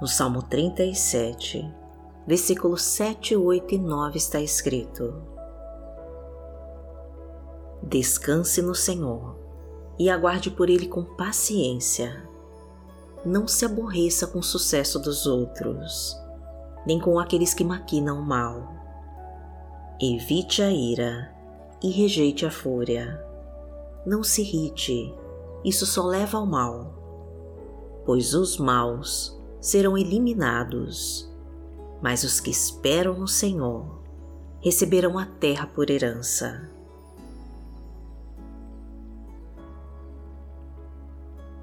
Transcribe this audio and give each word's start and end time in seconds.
No 0.00 0.06
Salmo 0.06 0.42
37, 0.42 1.74
versículos 2.24 2.82
7, 2.82 3.34
8 3.34 3.74
e 3.74 3.78
9 3.78 4.16
está 4.16 4.40
escrito: 4.40 5.12
Descanse 7.82 8.62
no 8.62 8.76
Senhor 8.76 9.36
e 9.98 10.08
aguarde 10.08 10.52
por 10.52 10.70
Ele 10.70 10.86
com 10.86 11.02
paciência. 11.02 12.22
Não 13.24 13.48
se 13.48 13.64
aborreça 13.64 14.28
com 14.28 14.38
o 14.38 14.42
sucesso 14.42 15.00
dos 15.00 15.26
outros, 15.26 16.16
nem 16.86 17.00
com 17.00 17.18
aqueles 17.18 17.52
que 17.52 17.64
maquinam 17.64 18.20
o 18.20 18.24
mal. 18.24 18.68
Evite 20.00 20.62
a 20.62 20.70
ira 20.70 21.34
e 21.82 21.90
rejeite 21.90 22.46
a 22.46 22.52
fúria. 22.52 23.20
Não 24.06 24.22
se 24.22 24.42
irrite, 24.42 25.12
isso 25.64 25.84
só 25.84 26.04
leva 26.04 26.38
ao 26.38 26.46
mal, 26.46 26.94
pois 28.06 28.32
os 28.32 28.58
maus 28.58 29.37
serão 29.60 29.96
eliminados, 29.96 31.28
mas 32.00 32.22
os 32.22 32.40
que 32.40 32.50
esperam 32.50 33.18
no 33.18 33.28
Senhor 33.28 33.98
receberão 34.60 35.18
a 35.18 35.26
terra 35.26 35.66
por 35.66 35.90
herança. 35.90 36.68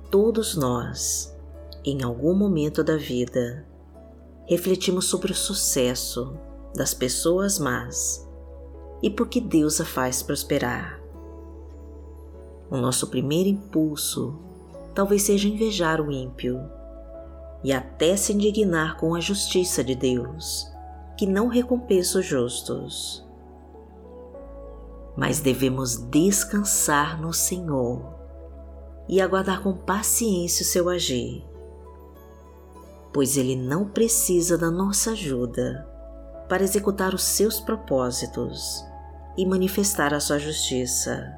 Todos 0.10 0.56
nós, 0.56 1.36
em 1.84 2.04
algum 2.04 2.34
momento 2.34 2.84
da 2.84 2.96
vida, 2.96 3.66
refletimos 4.48 5.06
sobre 5.06 5.32
o 5.32 5.36
sucesso 5.36 6.38
das 6.74 6.94
pessoas 6.94 7.60
más 7.60 8.26
e 9.02 9.10
por 9.10 9.28
que 9.28 9.42
Deus 9.42 9.82
a 9.82 9.86
faz 9.86 10.22
prosperar. 10.22 11.02
O 12.70 12.78
nosso 12.78 13.08
primeiro 13.08 13.50
impulso 13.50 14.40
talvez 14.94 15.24
seja 15.24 15.48
invejar 15.48 16.00
o 16.00 16.12
ímpio 16.12 16.62
e 17.66 17.74
até 17.74 18.16
se 18.16 18.32
indignar 18.32 18.96
com 18.96 19.16
a 19.16 19.20
justiça 19.20 19.84
de 19.84 19.96
Deus, 19.96 20.72
que 21.18 21.26
não 21.26 21.48
recompensa 21.48 22.20
os 22.20 22.26
justos. 22.28 23.28
Mas 25.18 25.40
devemos 25.40 25.98
descansar 25.98 27.20
no 27.20 27.34
Senhor 27.34 28.14
e 29.10 29.20
aguardar 29.20 29.64
com 29.64 29.74
paciência 29.74 30.62
o 30.62 30.68
seu 30.68 30.88
agir, 30.90 31.44
pois 33.12 33.36
Ele 33.36 33.56
não 33.56 33.90
precisa 33.90 34.60
da 34.60 34.70
nossa 34.70 35.14
ajuda 35.14 35.90
para 36.48 36.64
executar 36.64 37.16
os 37.16 37.24
seus 37.24 37.60
propósitos 37.60 38.86
e 39.36 39.44
manifestar 39.44 40.14
a 40.14 40.20
sua 40.20 40.38
justiça. 40.38 41.36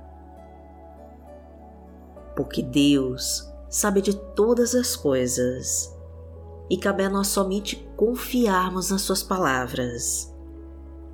Porque 2.36 2.62
Deus 2.62 3.50
sabe 3.70 4.02
de 4.02 4.14
todas 4.14 4.76
as 4.76 4.94
coisas 4.94 5.96
e 6.70 6.78
cabe 6.78 7.04
a 7.04 7.10
nós 7.10 7.28
somente 7.28 7.88
confiarmos 7.96 8.92
nas 8.92 9.02
Suas 9.02 9.24
palavras 9.24 10.34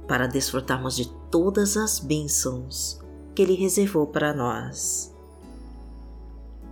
para 0.08 0.28
desfrutarmos 0.28 0.96
de 0.96 1.10
todas 1.30 1.78
as 1.78 2.00
bênçãos 2.00 3.00
que 3.34 3.42
Ele 3.42 3.56
reservou 3.56 4.08
para 4.08 4.34
nós. 4.34 5.14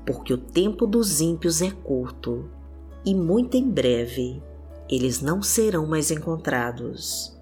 Porque 0.06 0.34
o 0.34 0.38
tempo 0.38 0.86
dos 0.86 1.22
ímpios 1.22 1.62
é 1.62 1.72
curto 1.72 2.50
e 3.06 3.14
muito 3.16 3.56
em 3.56 3.70
breve 3.70 4.42
eles 4.90 5.22
não 5.22 5.42
serão 5.42 5.88
mais 5.88 6.12
encontrados. 6.12 7.40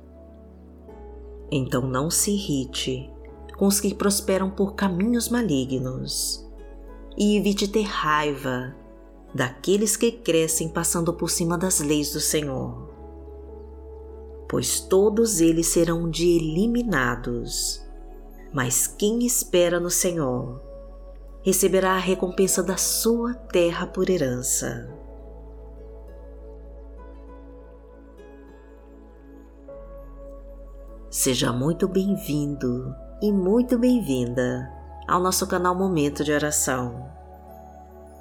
Então 1.51 1.81
não 1.87 2.11
se 2.11 2.31
irrite 2.31 3.09
com 3.57 3.65
os 3.65 3.79
que 3.79 3.93
prosperam 3.93 4.51
por 4.51 4.75
caminhos 4.75 5.29
malignos 5.29 6.47
e 7.17 7.35
evite 7.35 7.67
ter 7.67 7.81
raiva 7.81 8.75
daqueles 9.33 9.95
que 9.95 10.11
crescem 10.11 10.69
passando 10.69 11.13
por 11.13 11.29
cima 11.29 11.57
das 11.57 11.79
leis 11.79 12.11
do 12.11 12.19
Senhor, 12.19 12.89
pois 14.47 14.79
todos 14.79 15.39
eles 15.39 15.67
serão 15.67 16.03
um 16.03 16.09
dia 16.09 16.37
eliminados. 16.37 17.85
Mas 18.51 18.87
quem 18.87 19.25
espera 19.25 19.79
no 19.79 19.91
Senhor 19.91 20.59
receberá 21.43 21.91
a 21.93 21.99
recompensa 21.99 22.63
da 22.63 22.77
sua 22.77 23.33
terra 23.33 23.85
por 23.85 24.09
herança. 24.09 24.89
Seja 31.11 31.51
muito 31.51 31.87
bem-vindo 31.87 32.95
e 33.21 33.31
muito 33.31 33.77
bem-vinda 33.77 34.71
ao 35.07 35.19
nosso 35.19 35.47
canal 35.47 35.75
Momento 35.75 36.23
de 36.23 36.31
Oração. 36.31 37.18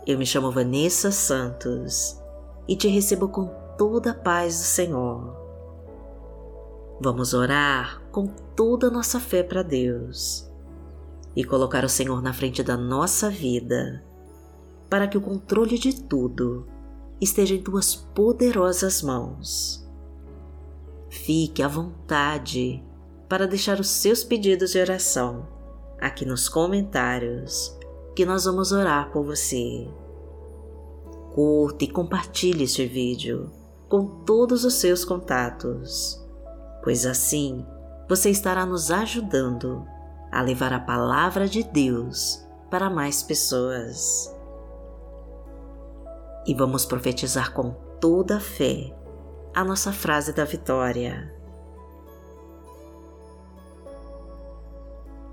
Eu 0.08 0.16
me 0.16 0.24
chamo 0.24 0.50
Vanessa 0.50 1.12
Santos 1.12 2.18
e 2.66 2.74
te 2.74 2.88
recebo 2.88 3.28
com 3.28 3.46
toda 3.76 4.12
a 4.12 4.14
paz 4.14 4.56
do 4.56 4.64
Senhor. 4.64 5.36
Vamos 6.98 7.34
orar 7.34 8.00
com 8.10 8.26
toda 8.26 8.86
a 8.86 8.90
nossa 8.90 9.20
fé 9.20 9.42
para 9.42 9.62
Deus 9.62 10.50
e 11.36 11.44
colocar 11.44 11.84
o 11.84 11.90
Senhor 11.90 12.22
na 12.22 12.32
frente 12.32 12.62
da 12.62 12.74
nossa 12.74 13.28
vida, 13.28 14.02
para 14.88 15.06
que 15.06 15.18
o 15.18 15.20
controle 15.20 15.78
de 15.78 16.02
tudo 16.02 16.66
esteja 17.20 17.54
em 17.54 17.62
tuas 17.62 17.94
poderosas 17.94 19.02
mãos. 19.02 19.86
Fique 21.10 21.62
à 21.62 21.68
vontade 21.68 22.82
para 23.28 23.46
deixar 23.46 23.78
os 23.78 23.90
seus 23.90 24.24
pedidos 24.24 24.70
de 24.70 24.80
oração 24.80 25.46
aqui 26.00 26.24
nos 26.24 26.48
comentários 26.48 27.77
que 28.18 28.26
nós 28.26 28.46
vamos 28.46 28.72
orar 28.72 29.12
por 29.12 29.24
você. 29.24 29.88
Curta 31.36 31.84
e 31.84 31.88
compartilhe 31.88 32.64
este 32.64 32.84
vídeo 32.84 33.48
com 33.88 34.24
todos 34.24 34.64
os 34.64 34.74
seus 34.74 35.04
contatos, 35.04 36.20
pois 36.82 37.06
assim 37.06 37.64
você 38.08 38.28
estará 38.28 38.66
nos 38.66 38.90
ajudando 38.90 39.86
a 40.32 40.42
levar 40.42 40.72
a 40.72 40.80
palavra 40.80 41.46
de 41.46 41.62
Deus 41.62 42.44
para 42.68 42.90
mais 42.90 43.22
pessoas. 43.22 44.34
E 46.44 46.52
vamos 46.52 46.84
profetizar 46.84 47.52
com 47.52 47.70
toda 48.00 48.38
a 48.38 48.40
fé 48.40 48.92
a 49.54 49.62
nossa 49.62 49.92
frase 49.92 50.32
da 50.32 50.44
vitória. 50.44 51.32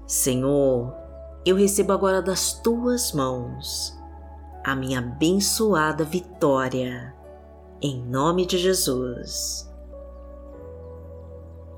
Senhor, 0.05 1.04
eu 1.45 1.55
recebo 1.55 1.93
agora 1.93 2.21
das 2.21 2.53
tuas 2.53 3.13
mãos 3.13 3.95
a 4.63 4.75
minha 4.75 4.97
abençoada 4.97 6.03
vitória, 6.03 7.13
em 7.79 8.03
nome 8.03 8.47
de 8.47 8.57
Jesus. 8.57 9.71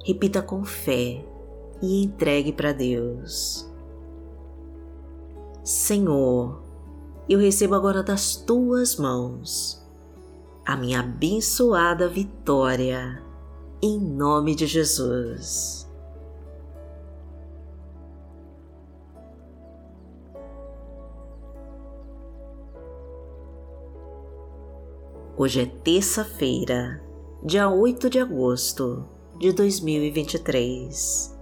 Repita 0.06 0.42
com 0.42 0.64
fé 0.64 1.26
e 1.82 2.06
entregue 2.06 2.54
para 2.54 2.72
Deus. 2.72 3.70
Senhor, 5.66 6.64
eu 7.28 7.38
recebo 7.38 7.76
agora 7.76 8.02
das 8.02 8.38
tuas 8.38 8.96
mãos 8.96 9.86
a 10.66 10.78
minha 10.78 11.02
abençoada 11.02 12.08
vitória, 12.08 13.22
em 13.82 14.00
nome 14.00 14.56
de 14.56 14.66
Jesus. 14.66 15.87
Hoje 25.40 25.62
é 25.62 25.66
terça-feira, 25.68 27.00
dia 27.44 27.70
8 27.70 28.10
de 28.10 28.18
agosto 28.18 29.06
de 29.38 29.52
2023 29.52 31.38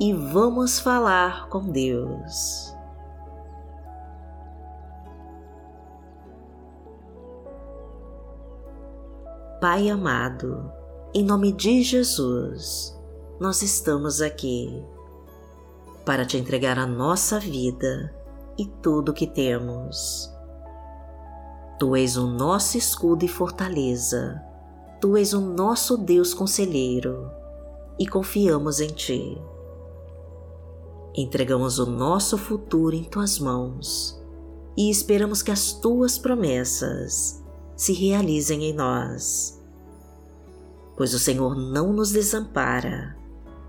e 0.00 0.14
vamos 0.14 0.80
falar 0.80 1.46
com 1.50 1.68
Deus. 1.68 2.74
Pai 9.60 9.90
amado, 9.90 10.72
em 11.12 11.22
nome 11.22 11.52
de 11.52 11.82
Jesus, 11.82 12.98
nós 13.38 13.60
estamos 13.60 14.22
aqui 14.22 14.82
para 16.06 16.24
te 16.24 16.38
entregar 16.38 16.78
a 16.78 16.86
nossa 16.86 17.38
vida 17.38 18.10
e 18.56 18.64
tudo 18.64 19.10
o 19.10 19.14
que 19.14 19.26
temos 19.26 20.37
Tu 21.78 21.94
és 21.94 22.16
o 22.16 22.26
nosso 22.26 22.76
escudo 22.76 23.24
e 23.24 23.28
fortaleza, 23.28 24.42
Tu 25.00 25.16
és 25.16 25.32
o 25.32 25.40
nosso 25.40 25.96
Deus 25.96 26.34
conselheiro 26.34 27.30
e 27.96 28.04
confiamos 28.04 28.80
em 28.80 28.88
Ti. 28.88 29.40
Entregamos 31.14 31.78
o 31.78 31.86
nosso 31.86 32.36
futuro 32.36 32.96
em 32.96 33.04
Tuas 33.04 33.38
mãos 33.38 34.20
e 34.76 34.90
esperamos 34.90 35.40
que 35.40 35.52
as 35.52 35.72
Tuas 35.72 36.18
promessas 36.18 37.40
se 37.76 37.92
realizem 37.92 38.64
em 38.64 38.72
nós. 38.72 39.62
Pois 40.96 41.14
o 41.14 41.18
Senhor 41.18 41.54
não 41.54 41.92
nos 41.92 42.10
desampara 42.10 43.16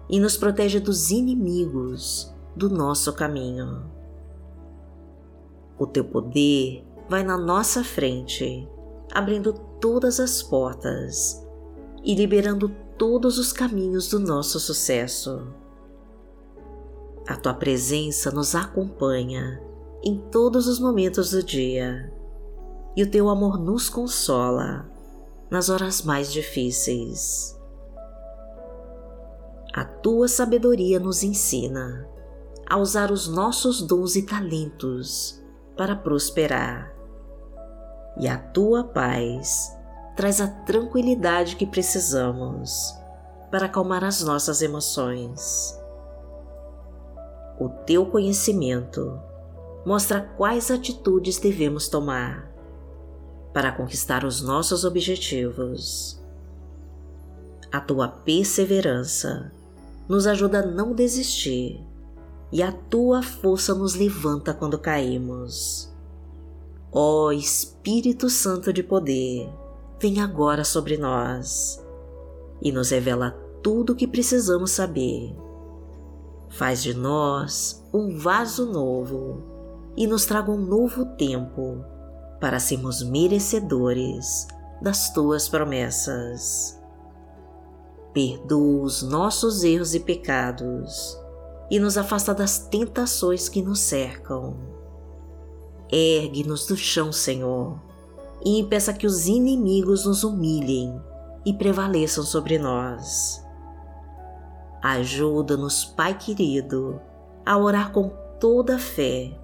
e 0.09 0.19
nos 0.19 0.35
protege 0.35 0.79
dos 0.79 1.11
inimigos 1.11 2.33
do 2.55 2.71
nosso 2.71 3.13
caminho. 3.13 3.83
O 5.77 5.85
Teu 5.85 6.03
poder 6.03 6.88
vai 7.09 7.23
na 7.23 7.37
nossa 7.37 7.83
frente 7.83 8.69
abrindo 9.11 9.53
todas 9.81 10.19
as 10.19 10.43
portas 10.43 11.43
e 12.03 12.13
liberando 12.13 12.69
todos 12.97 13.39
os 13.39 13.51
caminhos 13.51 14.09
do 14.09 14.19
nosso 14.19 14.59
sucesso. 14.59 15.47
A 17.27 17.35
tua 17.35 17.53
presença 17.53 18.31
nos 18.31 18.53
acompanha 18.55 19.61
em 20.03 20.17
todos 20.31 20.67
os 20.67 20.79
momentos 20.79 21.31
do 21.31 21.43
dia 21.43 22.13
e 22.95 23.03
o 23.03 23.09
teu 23.09 23.29
amor 23.29 23.59
nos 23.59 23.89
consola 23.89 24.89
nas 25.49 25.69
horas 25.69 26.03
mais 26.03 26.31
difíceis. 26.31 27.57
A 29.73 29.83
tua 29.83 30.27
sabedoria 30.27 30.99
nos 30.99 31.23
ensina 31.23 32.07
a 32.67 32.77
usar 32.77 33.11
os 33.11 33.27
nossos 33.27 33.81
dons 33.81 34.15
e 34.15 34.23
talentos 34.23 35.41
para 35.75 35.95
prosperar, 35.95 36.93
e 38.19 38.27
a 38.27 38.37
tua 38.37 38.83
paz 38.83 39.75
traz 40.15 40.41
a 40.41 40.47
tranquilidade 40.47 41.55
que 41.55 41.65
precisamos 41.65 42.93
para 43.49 43.65
acalmar 43.65 44.03
as 44.03 44.21
nossas 44.21 44.61
emoções. 44.61 45.79
O 47.57 47.69
teu 47.69 48.05
conhecimento 48.05 49.19
mostra 49.85 50.21
quais 50.21 50.69
atitudes 50.69 51.39
devemos 51.39 51.87
tomar 51.87 52.49
para 53.53 53.71
conquistar 53.71 54.25
os 54.25 54.41
nossos 54.41 54.83
objetivos. 54.83 56.21
A 57.71 57.79
tua 57.79 58.07
perseverança 58.07 59.51
nos 60.07 60.27
ajuda 60.27 60.59
a 60.59 60.65
não 60.65 60.93
desistir 60.93 61.83
e 62.51 62.61
a 62.61 62.71
tua 62.71 63.21
força 63.21 63.73
nos 63.73 63.95
levanta 63.95 64.53
quando 64.53 64.77
caímos. 64.77 65.88
Ó 66.91 67.31
Espírito 67.31 68.29
Santo 68.29 68.73
de 68.73 68.81
poder, 68.81 69.49
vem 69.99 70.19
agora 70.19 70.63
sobre 70.63 70.97
nós 70.97 71.83
e 72.61 72.71
nos 72.71 72.89
revela 72.89 73.31
tudo 73.61 73.93
o 73.93 73.95
que 73.95 74.07
precisamos 74.07 74.71
saber. 74.71 75.35
Faz 76.49 76.81
de 76.81 76.93
nós 76.93 77.85
um 77.93 78.17
vaso 78.17 78.65
novo 78.65 79.43
e 79.95 80.07
nos 80.07 80.25
traga 80.25 80.51
um 80.51 80.57
novo 80.57 81.05
tempo 81.15 81.83
para 82.39 82.59
sermos 82.59 83.03
merecedores 83.03 84.47
das 84.81 85.11
tuas 85.13 85.47
promessas 85.47 86.79
perdoa 88.13 88.83
os 88.83 89.03
nossos 89.03 89.63
erros 89.63 89.93
e 89.93 89.99
pecados 89.99 91.17
e 91.69 91.79
nos 91.79 91.97
afasta 91.97 92.33
das 92.33 92.59
tentações 92.59 93.47
que 93.47 93.61
nos 93.61 93.79
cercam. 93.79 94.78
Ergue-nos 95.91 96.65
do 96.65 96.77
chão, 96.77 97.11
Senhor, 97.11 97.79
e 98.43 98.59
impeça 98.59 98.93
que 98.93 99.07
os 99.07 99.27
inimigos 99.27 100.05
nos 100.05 100.23
humilhem 100.23 101.01
e 101.45 101.53
prevaleçam 101.53 102.23
sobre 102.23 102.57
nós. 102.57 103.43
Ajuda-nos, 104.81 105.85
Pai 105.85 106.17
querido, 106.17 106.99
a 107.45 107.57
orar 107.57 107.91
com 107.91 108.11
toda 108.39 108.75
a 108.75 108.79
fé, 108.79 109.37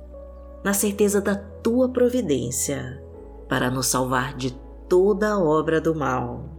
na 0.63 0.73
certeza 0.73 1.19
da 1.19 1.35
tua 1.35 1.89
providência, 1.89 3.03
para 3.49 3.69
nos 3.69 3.87
salvar 3.87 4.35
de 4.35 4.51
toda 4.87 5.39
obra 5.39 5.81
do 5.81 5.93
mal 5.95 6.55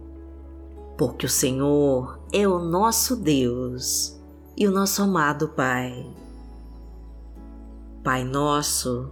porque 0.97 1.27
o 1.27 1.29
Senhor 1.29 2.19
é 2.33 2.47
o 2.47 2.57
nosso 2.57 3.15
Deus 3.15 4.19
e 4.57 4.67
o 4.67 4.71
nosso 4.71 5.03
amado 5.03 5.49
Pai. 5.49 6.11
Pai 8.03 8.23
nosso 8.23 9.11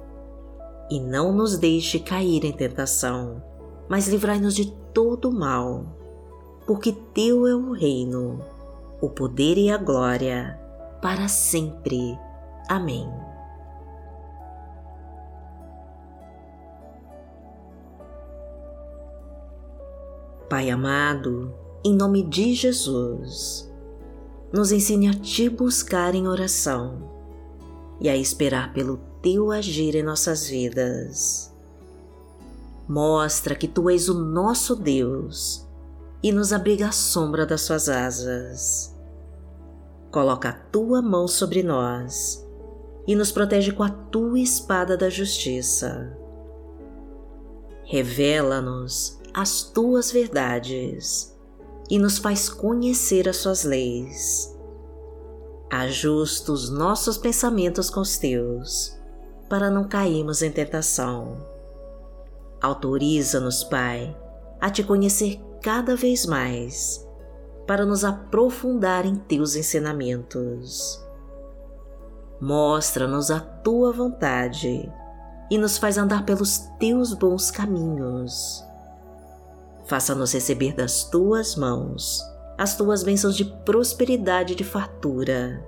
E 0.91 0.99
não 0.99 1.31
nos 1.31 1.57
deixe 1.57 2.01
cair 2.01 2.43
em 2.43 2.51
tentação, 2.51 3.41
mas 3.87 4.09
livrai-nos 4.09 4.53
de 4.53 4.69
todo 4.93 5.31
mal, 5.31 5.85
porque 6.67 6.91
Teu 6.91 7.47
é 7.47 7.55
o 7.55 7.71
reino, 7.71 8.43
o 8.99 9.09
poder 9.09 9.57
e 9.57 9.71
a 9.71 9.77
glória, 9.77 10.59
para 11.01 11.29
sempre. 11.29 12.19
Amém. 12.67 13.09
Pai 20.49 20.69
amado, 20.69 21.55
em 21.85 21.95
nome 21.95 22.21
de 22.23 22.53
Jesus, 22.53 23.71
nos 24.51 24.73
ensine 24.73 25.07
a 25.07 25.13
te 25.13 25.47
buscar 25.47 26.13
em 26.13 26.27
oração 26.27 27.09
e 28.01 28.09
a 28.09 28.17
esperar 28.17 28.73
pelo 28.73 29.10
teu 29.21 29.51
agir 29.51 29.95
em 29.95 30.03
nossas 30.03 30.47
vidas. 30.47 31.51
Mostra 32.87 33.55
que 33.55 33.67
tu 33.67 33.89
és 33.89 34.09
o 34.09 34.13
nosso 34.13 34.75
Deus 34.75 35.65
e 36.23 36.31
nos 36.31 36.51
abriga 36.51 36.87
à 36.87 36.91
sombra 36.91 37.45
das 37.45 37.61
suas 37.61 37.87
asas. 37.87 38.95
Coloca 40.11 40.49
a 40.49 40.53
tua 40.53 41.01
mão 41.01 41.27
sobre 41.27 41.63
nós 41.63 42.45
e 43.07 43.15
nos 43.15 43.31
protege 43.31 43.71
com 43.71 43.83
a 43.83 43.89
tua 43.89 44.39
espada 44.39 44.97
da 44.97 45.09
justiça. 45.09 46.17
Revela-nos 47.83 49.19
as 49.33 49.63
tuas 49.63 50.11
verdades 50.11 51.35
e 51.89 51.97
nos 51.97 52.17
faz 52.17 52.49
conhecer 52.49 53.27
as 53.27 53.37
suas 53.37 53.63
leis. 53.63 54.55
Ajusta 55.69 56.51
os 56.51 56.69
nossos 56.69 57.17
pensamentos 57.17 57.89
com 57.89 58.01
os 58.01 58.17
teus, 58.17 59.00
para 59.51 59.69
não 59.69 59.83
cairmos 59.83 60.41
em 60.41 60.49
tentação. 60.49 61.45
Autoriza-nos, 62.61 63.65
Pai, 63.65 64.15
a 64.61 64.69
te 64.69 64.81
conhecer 64.81 65.41
cada 65.61 65.93
vez 65.93 66.25
mais, 66.25 67.05
para 67.67 67.85
nos 67.85 68.05
aprofundar 68.05 69.05
em 69.05 69.15
teus 69.17 69.57
ensinamentos. 69.57 71.05
Mostra-nos 72.39 73.29
a 73.29 73.41
tua 73.41 73.91
vontade 73.91 74.89
e 75.51 75.57
nos 75.57 75.77
faz 75.77 75.97
andar 75.97 76.23
pelos 76.25 76.59
teus 76.79 77.13
bons 77.13 77.51
caminhos 77.51 78.63
Faça-nos 79.83 80.31
receber 80.31 80.73
das 80.73 81.03
tuas 81.03 81.57
mãos 81.57 82.23
as 82.57 82.77
tuas 82.77 83.03
bênçãos 83.03 83.35
de 83.35 83.43
prosperidade 83.43 84.53
e 84.53 84.55
de 84.55 84.63
fartura, 84.63 85.61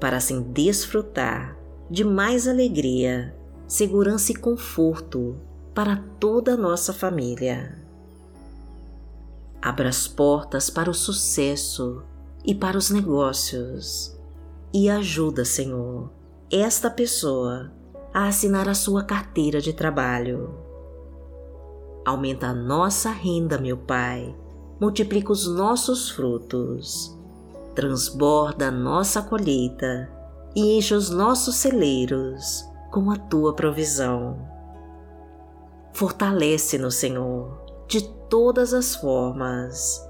para 0.00 0.16
assim 0.16 0.42
desfrutar 0.42 1.56
de 1.90 2.04
mais 2.04 2.46
alegria, 2.48 3.34
segurança 3.66 4.32
e 4.32 4.34
conforto 4.34 5.36
para 5.74 5.96
toda 6.18 6.54
a 6.54 6.56
nossa 6.56 6.92
família. 6.92 7.82
Abra 9.60 9.88
as 9.88 10.06
portas 10.06 10.70
para 10.70 10.90
o 10.90 10.94
sucesso 10.94 12.02
e 12.44 12.54
para 12.54 12.78
os 12.78 12.90
negócios 12.90 14.16
e 14.72 14.88
ajuda, 14.88 15.44
Senhor, 15.44 16.10
esta 16.50 16.90
pessoa 16.90 17.72
a 18.12 18.28
assinar 18.28 18.68
a 18.68 18.74
sua 18.74 19.04
carteira 19.04 19.60
de 19.60 19.72
trabalho 19.72 20.66
Aumenta 22.06 22.46
a 22.46 22.54
nossa 22.54 23.10
renda, 23.10 23.58
meu 23.58 23.76
Pai. 23.76 24.32
Multiplica 24.80 25.32
os 25.32 25.48
nossos 25.48 26.08
frutos. 26.08 27.18
Transborda 27.74 28.68
a 28.68 28.70
nossa 28.70 29.20
colheita 29.20 30.08
e 30.56 30.78
enche 30.78 30.94
os 30.94 31.10
nossos 31.10 31.56
celeiros 31.56 32.66
com 32.90 33.10
a 33.10 33.16
tua 33.16 33.54
provisão. 33.54 34.38
Fortalece-nos, 35.92 36.94
Senhor, 36.94 37.62
de 37.86 38.08
todas 38.30 38.72
as 38.72 38.96
formas, 38.96 40.02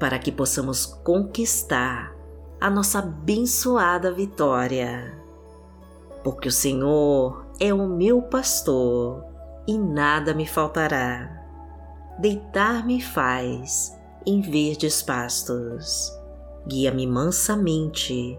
para 0.00 0.18
que 0.18 0.32
possamos 0.32 0.86
conquistar 0.86 2.16
a 2.58 2.70
nossa 2.70 3.00
abençoada 3.00 4.10
vitória. 4.10 5.14
Porque 6.24 6.48
o 6.48 6.52
Senhor 6.52 7.44
é 7.60 7.72
o 7.74 7.86
meu 7.86 8.22
pastor 8.22 9.24
e 9.66 9.76
nada 9.76 10.32
me 10.32 10.46
faltará. 10.46 11.38
Deitar-me 12.18 13.02
faz 13.02 13.94
em 14.24 14.40
verdes 14.40 15.02
pastos. 15.02 16.10
Guia-me 16.66 17.06
mansamente 17.06 18.38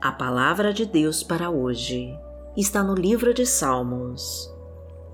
A 0.00 0.12
palavra 0.12 0.72
de 0.72 0.86
Deus 0.86 1.24
para 1.24 1.50
hoje 1.50 2.16
está 2.56 2.84
no 2.84 2.94
livro 2.94 3.34
de 3.34 3.44
Salmos, 3.44 4.48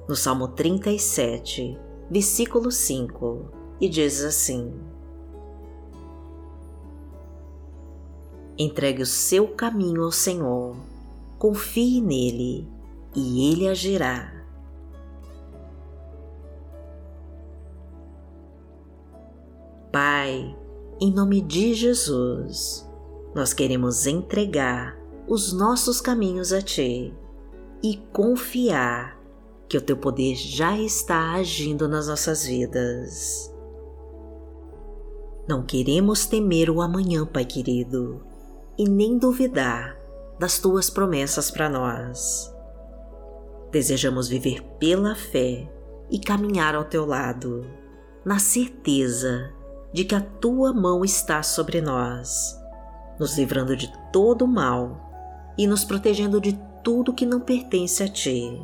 no 0.07 0.14
Salmo 0.14 0.49
37, 0.49 1.79
versículo 2.11 2.71
5, 2.71 3.50
e 3.81 3.88
diz 3.88 4.23
assim: 4.23 4.79
Entregue 8.59 9.00
o 9.00 9.07
seu 9.07 9.49
caminho 9.49 10.05
ao 10.05 10.12
Senhor, 10.12 10.76
confie 11.38 12.03
nele 12.03 12.69
e 13.17 13.50
ele 13.50 13.67
agirá. 13.67 14.35
Pai, 19.91 20.55
em 21.00 21.11
nome 21.11 21.41
de 21.41 21.73
Jesus, 21.73 22.87
nós 23.35 23.53
queremos 23.53 24.07
entregar 24.07 24.97
os 25.26 25.53
nossos 25.53 26.00
caminhos 26.00 26.53
a 26.53 26.62
Ti 26.62 27.14
e 27.83 27.97
confiar 28.12 29.19
que 29.69 29.76
o 29.76 29.81
Teu 29.81 29.97
poder 29.97 30.37
já 30.37 30.79
está 30.79 31.33
agindo 31.33 31.88
nas 31.88 32.09
nossas 32.09 32.45
vidas. 32.45 33.53
Não 35.49 35.62
queremos 35.62 36.26
temer 36.26 36.71
o 36.71 36.81
amanhã, 36.81 37.26
Pai 37.26 37.45
querido, 37.45 38.23
e 38.79 38.88
nem 38.88 39.19
duvidar 39.19 39.99
das 40.38 40.59
tuas 40.59 40.88
promessas 40.88 41.50
para 41.50 41.69
nós. 41.69 42.53
Desejamos 43.71 44.29
viver 44.29 44.62
pela 44.79 45.14
fé 45.14 45.71
e 46.11 46.19
caminhar 46.19 46.75
ao 46.75 46.85
teu 46.85 47.05
lado, 47.05 47.67
na 48.25 48.38
certeza 48.38 49.53
de 49.93 50.05
que 50.05 50.14
a 50.14 50.21
tua 50.21 50.73
mão 50.73 51.05
está 51.05 51.43
sobre 51.43 51.81
nós, 51.81 52.59
nos 53.18 53.37
livrando 53.37 53.76
de 53.76 53.92
todo 54.12 54.47
mal 54.47 55.54
e 55.56 55.66
nos 55.66 55.85
protegendo 55.85 56.40
de 56.40 56.59
tudo 56.83 57.14
que 57.14 57.25
não 57.25 57.40
pertence 57.40 58.02
a 58.02 58.09
ti. 58.09 58.61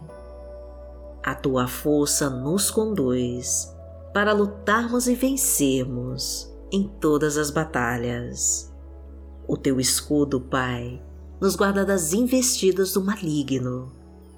A 1.23 1.35
tua 1.35 1.66
força 1.66 2.28
nos 2.28 2.71
conduz 2.71 3.75
para 4.12 4.33
lutarmos 4.33 5.07
e 5.07 5.14
vencermos 5.14 6.50
em 6.73 6.88
todas 7.00 7.37
as 7.37 7.50
batalhas. 7.50 8.73
O 9.47 9.57
teu 9.57 9.80
escudo, 9.80 10.40
Pai, 10.40 11.02
nos 11.40 11.57
guarda 11.57 11.85
das 11.85 12.12
investidas 12.12 12.92
do 12.92 13.04
maligno, 13.04 13.92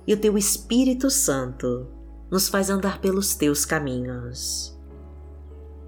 e 0.07 0.14
o 0.14 0.16
teu 0.16 0.37
Espírito 0.37 1.11
Santo 1.11 1.87
nos 2.31 2.49
faz 2.49 2.71
andar 2.71 3.00
pelos 3.00 3.35
teus 3.35 3.64
caminhos. 3.64 4.76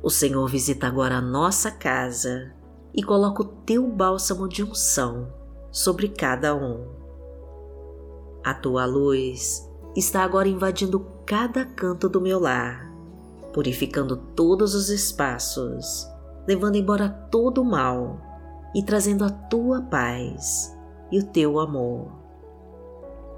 O 0.02 0.10
Senhor 0.10 0.46
visita 0.48 0.86
agora 0.86 1.16
a 1.16 1.22
nossa 1.22 1.70
casa 1.70 2.52
e 2.94 3.02
coloca 3.02 3.42
o 3.42 3.44
teu 3.44 3.88
bálsamo 3.88 4.48
de 4.48 4.62
unção 4.62 5.28
sobre 5.70 6.08
cada 6.08 6.54
um. 6.54 6.86
A 8.44 8.54
tua 8.54 8.86
luz 8.86 9.68
está 9.96 10.22
agora 10.22 10.48
invadindo 10.48 11.00
cada 11.26 11.64
canto 11.64 12.08
do 12.08 12.20
meu 12.20 12.38
lar, 12.38 12.92
purificando 13.52 14.16
todos 14.16 14.74
os 14.74 14.90
espaços, 14.90 16.06
levando 16.46 16.76
embora 16.76 17.08
todo 17.30 17.62
o 17.62 17.64
mal 17.64 18.20
e 18.74 18.82
trazendo 18.82 19.24
a 19.24 19.30
tua 19.30 19.82
paz 19.82 20.76
e 21.10 21.18
o 21.18 21.26
teu 21.26 21.58
amor. 21.58 22.12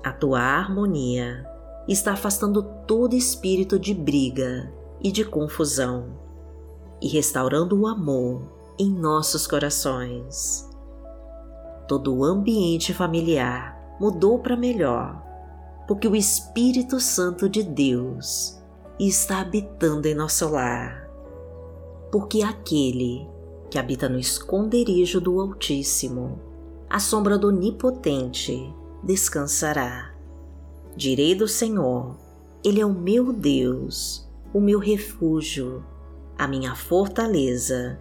A 0.04 0.12
tua 0.12 0.40
harmonia 0.40 1.46
está 1.88 2.12
afastando 2.12 2.62
todo 2.86 3.14
espírito 3.14 3.78
de 3.78 3.94
briga 3.94 4.72
e 5.00 5.10
de 5.10 5.25
confusão 5.25 6.18
e 7.00 7.08
restaurando 7.08 7.80
o 7.80 7.86
amor 7.86 8.55
em 8.78 8.90
nossos 8.90 9.47
corações. 9.47 10.68
Todo 11.88 12.14
o 12.14 12.25
ambiente 12.25 12.92
familiar 12.92 13.97
mudou 14.00 14.38
para 14.38 14.56
melhor, 14.56 15.23
porque 15.87 16.09
o 16.09 16.16
Espírito 16.16 17.00
Santo 17.00 17.49
de 17.49 17.62
Deus 17.62 18.61
está 18.99 19.40
habitando 19.40 20.06
em 20.06 20.14
nosso 20.14 20.49
lar. 20.49 21.09
Porque 22.11 22.42
aquele 22.42 23.26
que 23.71 23.78
habita 23.78 24.09
no 24.09 24.18
esconderijo 24.18 25.21
do 25.21 25.40
Altíssimo, 25.40 26.40
a 26.88 26.99
sombra 26.99 27.37
do 27.37 27.49
Onipotente, 27.49 28.73
descansará. 29.02 30.14
Direi 30.97 31.35
do 31.35 31.47
Senhor, 31.47 32.16
Ele 32.64 32.80
é 32.80 32.87
o 32.87 32.92
meu 32.92 33.33
Deus, 33.33 34.26
o 34.52 34.61
meu 34.61 34.78
refúgio, 34.78 35.85
a 36.38 36.49
minha 36.49 36.75
fortaleza, 36.75 38.00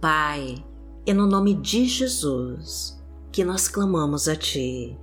Pai, 0.00 0.64
é 1.04 1.12
no 1.12 1.26
nome 1.26 1.54
de 1.54 1.84
Jesus 1.84 3.02
que 3.32 3.42
nós 3.42 3.66
clamamos 3.66 4.28
a 4.28 4.36
Ti 4.36 4.96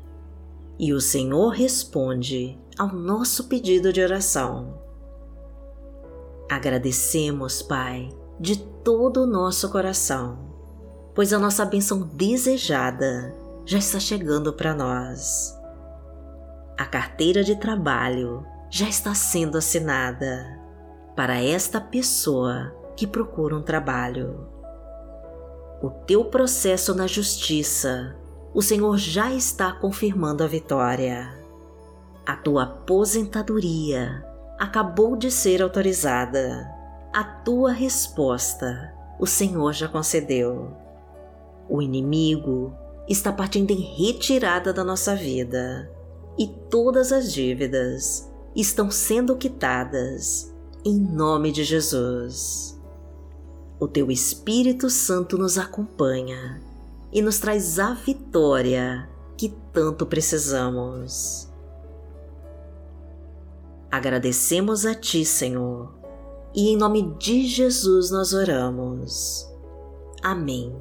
e 0.80 0.94
o 0.94 1.02
Senhor 1.02 1.50
responde 1.50 2.58
ao 2.78 2.88
nosso 2.88 3.50
pedido 3.50 3.92
de 3.92 4.02
oração. 4.02 4.80
Agradecemos, 6.50 7.62
Pai, 7.62 8.08
de 8.40 8.58
todo 8.58 9.24
o 9.24 9.28
nosso 9.28 9.70
coração, 9.70 10.40
pois 11.14 11.34
a 11.34 11.40
nossa 11.40 11.66
bênção 11.66 12.00
desejada 12.14 13.36
já 13.66 13.80
está 13.80 14.00
chegando 14.00 14.54
para 14.54 14.74
nós. 14.74 15.54
A 16.78 16.86
carteira 16.86 17.44
de 17.44 17.58
trabalho 17.58 18.46
já 18.70 18.88
está 18.88 19.14
sendo 19.14 19.58
assinada 19.58 20.58
para 21.18 21.42
esta 21.42 21.82
pessoa 21.82 22.74
que 22.96 23.06
procura 23.06 23.58
um 23.58 23.62
trabalho. 23.62 24.55
O 25.82 25.90
teu 25.90 26.26
processo 26.26 26.96
na 26.96 27.08
justiça 27.08 28.16
o 28.54 28.62
Senhor 28.62 28.98
já 28.98 29.32
está 29.32 29.74
confirmando 29.74 30.44
a 30.44 30.48
vitória. 30.48 31.34
A 32.26 32.36
tua 32.38 32.64
aposentadoria 32.64 34.26
acabou 34.58 35.18
de 35.18 35.30
ser 35.30 35.62
autorizada. 35.62 36.66
A 37.14 37.24
tua 37.24 37.72
resposta 37.74 38.94
o 39.20 39.28
Senhor 39.28 39.74
já 39.74 39.88
concedeu. 39.88 40.72
O 41.70 41.82
inimigo 41.82 42.74
está 43.08 43.32
partindo 43.32 43.72
em 43.72 43.82
retirada 43.82 44.72
da 44.72 44.84
nossa 44.84 45.16
vida 45.16 45.92
e 46.38 46.48
todas 46.48 47.12
as 47.12 47.32
dívidas 47.34 48.32
estão 48.56 48.90
sendo 48.90 49.36
quitadas 49.36 50.54
em 50.84 51.00
nome 51.00 51.52
de 51.52 51.64
Jesus. 51.64 52.75
O 53.78 53.88
teu 53.88 54.10
Espírito 54.10 54.90
Santo 54.90 55.38
nos 55.38 55.58
acompanha 55.58 56.62
e 57.12 57.22
nos 57.22 57.40
traz 57.40 57.78
a 57.78 57.94
vitória 57.94 59.10
que 59.38 59.50
tanto 59.74 60.06
precisamos. 60.06 61.50
Agradecemos 63.92 64.86
a 64.86 64.96
Ti, 64.96 65.26
Senhor, 65.26 65.94
e 66.54 66.70
em 66.70 66.78
nome 66.78 67.16
de 67.18 67.46
Jesus 67.48 68.12
nós 68.12 68.34
oramos. 68.34 69.46
Amém. 70.24 70.74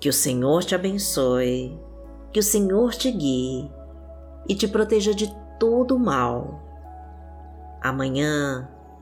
Que 0.00 0.08
o 0.08 0.12
Senhor 0.12 0.64
te 0.64 0.74
abençoe, 0.74 1.78
que 2.32 2.40
o 2.40 2.42
Senhor 2.42 2.94
te 2.94 3.10
guie 3.10 3.70
e 4.48 4.54
te 4.54 4.66
proteja 4.66 5.14
de 5.14 5.30
todo 5.58 5.98
mal. 5.98 6.62
Amanhã 7.82 8.70